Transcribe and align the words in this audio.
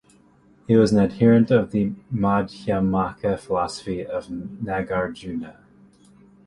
He 0.65 0.75
was 0.75 0.91
an 0.91 0.97
adherent 0.97 1.51
of 1.51 1.69
the 1.69 1.91
Madhyamaka 2.11 3.37
philosophy 3.39 4.03
of 4.03 4.29
Nagarjuna. 4.29 5.57